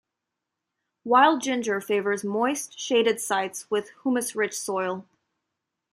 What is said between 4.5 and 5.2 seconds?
soil.